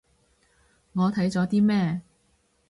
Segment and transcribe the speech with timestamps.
[0.93, 2.01] 我睇咗啲咩